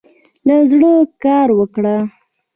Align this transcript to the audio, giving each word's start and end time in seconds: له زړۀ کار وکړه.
له 0.47 0.55
زړۀ 0.69 0.93
کار 1.23 1.47
وکړه. 1.59 1.95